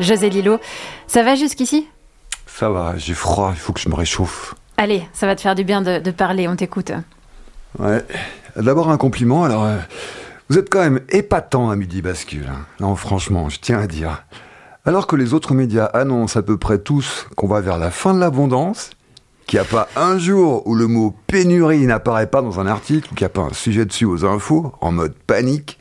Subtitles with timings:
[0.00, 0.58] José Lilo.
[1.06, 1.86] Ça va jusqu'ici?
[2.46, 4.54] Ça va, j'ai froid, il faut que je me réchauffe.
[4.76, 6.92] Allez, ça va te faire du bien de, parler, on t'écoute.
[7.78, 8.04] Ouais.
[8.56, 9.64] D'abord un compliment, alors.
[9.64, 9.78] Euh,
[10.50, 12.46] vous êtes quand même épatant à Midi Bascule.
[12.50, 12.66] Hein.
[12.78, 14.24] Non, franchement, je tiens à dire.
[14.84, 18.12] Alors que les autres médias annoncent à peu près tous qu'on va vers la fin
[18.12, 18.90] de l'abondance,
[19.46, 23.08] qu'il n'y a pas un jour où le mot pénurie n'apparaît pas dans un article,
[23.10, 25.78] ou qu'il n'y a pas un sujet dessus aux infos, en mode panique,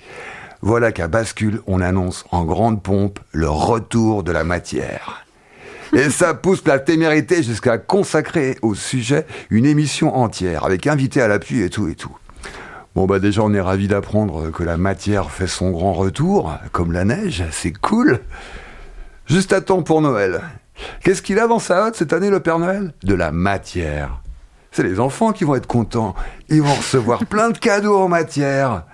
[0.65, 5.25] voilà qu'à Bascule, on annonce en grande pompe le retour de la matière.
[5.91, 11.27] Et ça pousse la témérité jusqu'à consacrer au sujet une émission entière, avec invité à
[11.27, 12.15] l'appui et tout et tout.
[12.95, 16.93] Bon bah déjà on est ravis d'apprendre que la matière fait son grand retour, comme
[16.93, 18.21] la neige, c'est cool.
[19.25, 20.39] Juste à temps pour Noël.
[21.01, 22.93] Qu'est-ce qu'il a dans sa cette année le Père Noël?
[23.03, 24.21] De la matière.
[24.71, 26.15] C'est les enfants qui vont être contents.
[26.47, 28.85] Ils vont recevoir plein de cadeaux en matière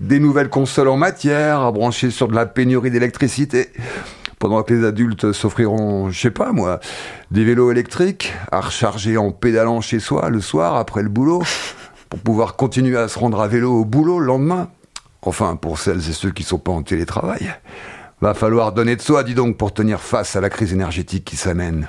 [0.00, 3.68] des nouvelles consoles en matière à brancher sur de la pénurie d'électricité.
[4.38, 6.80] Pendant que les adultes s'offriront, je sais pas moi,
[7.30, 11.42] des vélos électriques à recharger en pédalant chez soi le soir après le boulot
[12.10, 14.68] pour pouvoir continuer à se rendre à vélo au boulot le lendemain.
[15.22, 17.54] Enfin, pour celles et ceux qui sont pas en télétravail.
[18.20, 21.36] Va falloir donner de soi, dis donc, pour tenir face à la crise énergétique qui
[21.36, 21.88] s'amène.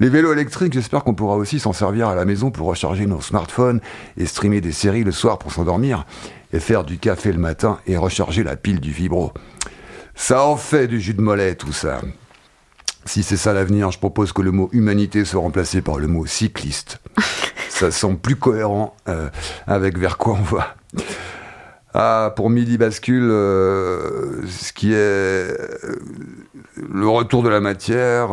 [0.00, 3.20] Les vélos électriques, j'espère qu'on pourra aussi s'en servir à la maison pour recharger nos
[3.20, 3.80] smartphones
[4.16, 6.06] et streamer des séries le soir pour s'endormir
[6.52, 9.32] et faire du café le matin et recharger la pile du vibro.
[10.14, 12.00] Ça en fait du jus de mollet tout ça.
[13.04, 16.24] Si c'est ça l'avenir, je propose que le mot humanité soit remplacé par le mot
[16.26, 17.00] cycliste.
[17.68, 19.28] ça semble plus cohérent euh,
[19.66, 20.76] avec vers quoi on va.
[21.94, 25.56] Ah, pour Midi Bascule, euh, ce qui est euh,
[26.76, 28.28] le retour de la matière,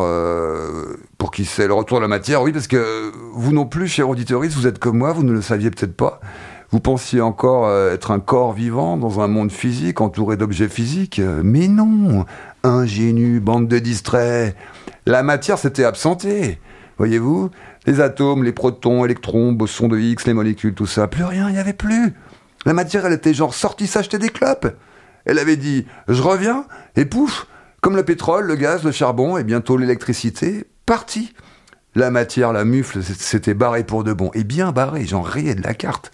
[1.17, 4.07] pour qui c'est le retour de la matière, oui, parce que vous non plus, cher
[4.07, 6.21] auditeuriste, vous êtes comme moi, vous ne le saviez peut-être pas.
[6.71, 11.21] Vous pensiez encore euh, être un corps vivant dans un monde physique entouré d'objets physiques
[11.43, 12.25] Mais non.
[12.63, 14.55] Ingénu, bande de distraits.
[15.05, 16.59] La matière s'était absentée.
[16.99, 17.49] Voyez-vous
[17.87, 21.53] Les atomes, les protons, électrons, bosons de X, les molécules, tout ça, plus rien, il
[21.53, 22.13] n'y avait plus.
[22.65, 24.67] La matière, elle était genre sortie s'acheter des clopes
[25.25, 26.65] Elle avait dit «je reviens»
[26.97, 27.47] et pouf
[27.81, 31.33] Comme le pétrole, le gaz, le charbon et bientôt l'électricité, parti.
[31.95, 34.29] La matière, la mufle, s'était barrée pour de bon.
[34.33, 36.11] Et bien barrée, j'en riais de la carte.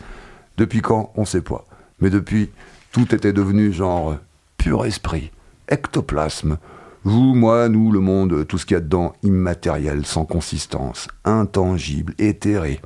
[0.58, 1.66] Depuis quand On ne sait pas.
[2.00, 2.50] Mais depuis,
[2.92, 4.18] tout était devenu genre
[4.58, 5.32] pur esprit,
[5.70, 6.58] ectoplasme.
[7.04, 12.16] Vous, moi, nous, le monde, tout ce qu'il y a dedans, immatériel, sans consistance, intangible,
[12.18, 12.82] éthéré.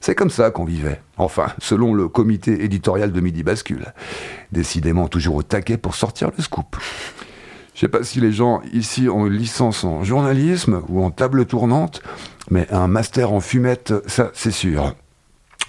[0.00, 1.00] C'est comme ça qu'on vivait.
[1.18, 3.92] Enfin, selon le comité éditorial de Midi Bascule.
[4.50, 6.76] Décidément toujours au taquet pour sortir le scoop.
[7.74, 11.46] Je sais pas si les gens ici ont une licence en journalisme ou en table
[11.46, 12.02] tournante,
[12.50, 14.94] mais un master en fumette, ça c'est sûr.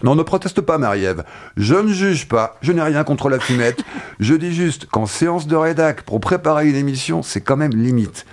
[0.04, 1.24] Non, ne proteste pas, Marie-Ève.
[1.58, 3.84] Je ne juge pas, je n'ai rien contre la fumette.
[4.20, 8.26] je dis juste qu'en séance de rédac, pour préparer une émission, c'est quand même limite.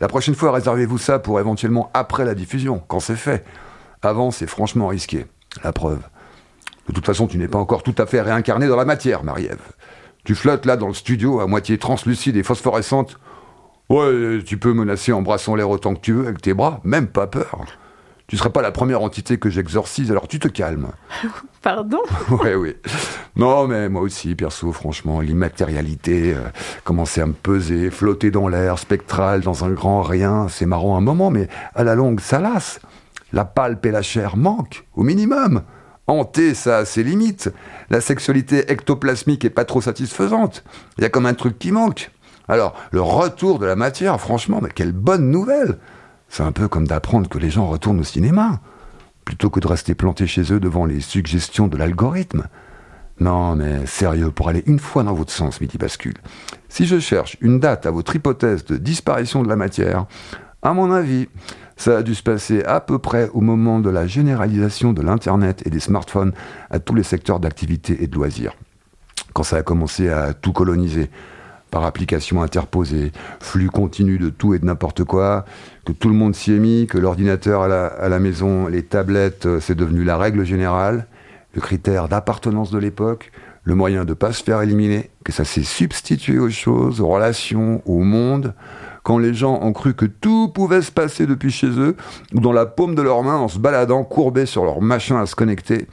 [0.00, 3.44] La prochaine fois, réservez-vous ça pour éventuellement après la diffusion, quand c'est fait.
[4.02, 5.26] Avant, c'est franchement risqué.
[5.64, 6.00] La preuve.
[6.88, 9.72] De toute façon, tu n'es pas encore tout à fait réincarné dans la matière, Marie-Ève.
[10.24, 13.18] Tu flottes là dans le studio à moitié translucide et phosphorescente.
[13.88, 17.06] Ouais, tu peux menacer en brassant l'air autant que tu veux avec tes bras, même
[17.06, 17.64] pas peur.
[18.28, 20.88] Tu serais pas la première entité que j'exorcise, alors tu te calmes.
[21.62, 22.00] Pardon?
[22.30, 22.74] Oui, oui.
[23.36, 26.40] Non, mais moi aussi, perso, franchement, l'immatérialité euh,
[26.82, 30.48] commençait à me peser, flotter dans l'air, spectral, dans un grand rien.
[30.48, 32.80] C'est marrant un moment, mais à la longue, ça lasse.
[33.32, 35.62] La palpe et la chair manquent, au minimum.
[36.08, 37.52] Hanter, ça a ses limites.
[37.90, 40.64] La sexualité ectoplasmique est pas trop satisfaisante.
[40.98, 42.10] Il y a comme un truc qui manque.
[42.48, 45.78] Alors, le retour de la matière, franchement, mais quelle bonne nouvelle
[46.28, 48.60] c'est un peu comme d'apprendre que les gens retournent au cinéma,
[49.24, 52.44] plutôt que de rester plantés chez eux devant les suggestions de l'algorithme.
[53.18, 56.18] Non, mais sérieux, pour aller une fois dans votre sens, Midi Bascule,
[56.68, 60.06] si je cherche une date à votre hypothèse de disparition de la matière,
[60.62, 61.28] à mon avis,
[61.76, 65.62] ça a dû se passer à peu près au moment de la généralisation de l'Internet
[65.66, 66.32] et des smartphones
[66.70, 68.54] à tous les secteurs d'activité et de loisirs.
[69.32, 71.10] Quand ça a commencé à tout coloniser,
[71.76, 75.44] par application interposée, flux continu de tout et de n'importe quoi,
[75.84, 79.60] que tout le monde s'y est mis, que l'ordinateur à la, maison, les tablettes, euh,
[79.60, 81.06] c'est devenu la règle générale,
[81.52, 83.30] le critère d'appartenance de l'époque,
[83.64, 87.08] le moyen de ne pas se faire éliminer, que ça s'est substitué aux choses, aux
[87.08, 88.54] relations, au monde,
[89.02, 91.94] quand les gens ont cru que tout pouvait se passer depuis chez eux,
[92.32, 95.26] ou dans la paume de leurs mains en se baladant courbés sur leur machin à
[95.26, 95.88] se connecter.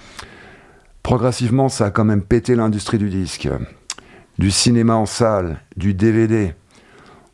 [1.01, 3.49] Progressivement, ça a quand même pété l'industrie du disque
[4.37, 6.53] du cinéma en salle, du DVD.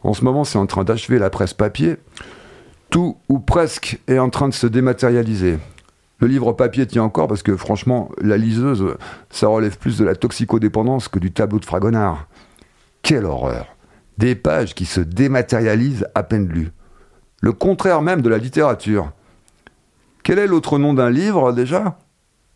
[0.04, 1.98] En ce moment, c'est en train d'achever la presse papier.
[2.90, 5.60] Tout ou presque est en train de se dématérialiser.
[6.20, 8.96] Le livre papier tient encore parce que franchement, la liseuse,
[9.30, 12.28] ça relève plus de la toxicodépendance que du tableau de Fragonard.
[13.02, 13.68] Quelle horreur
[14.18, 16.72] Des pages qui se dématérialisent à peine lues.
[17.42, 19.12] Le contraire même de la littérature.
[20.24, 21.98] Quel est l'autre nom d'un livre déjà?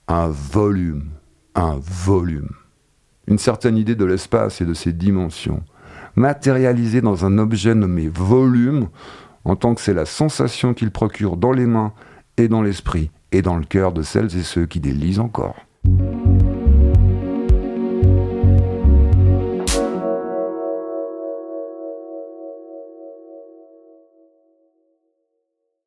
[0.09, 1.11] Un volume.
[1.55, 2.49] Un volume.
[3.27, 5.63] Une certaine idée de l'espace et de ses dimensions,
[6.15, 8.89] matérialisée dans un objet nommé volume,
[9.45, 11.93] en tant que c'est la sensation qu'il procure dans les mains
[12.37, 15.55] et dans l'esprit et dans le cœur de celles et ceux qui les lisent encore.